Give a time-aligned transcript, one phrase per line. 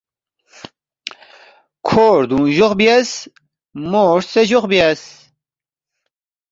[1.87, 3.09] کھو ردُونگ جوخ بیاس,
[3.89, 5.01] مو ہرژے جوخ بیاس